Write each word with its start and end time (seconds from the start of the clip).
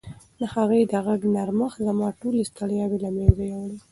د 0.39 0.41
هغې 0.53 0.81
د 0.91 0.93
غږ 1.05 1.21
نرمښت 1.35 1.79
زما 1.87 2.07
ټولې 2.19 2.41
ستړیاوې 2.51 2.97
له 3.05 3.09
منځه 3.15 3.43
یووړې. 3.51 3.77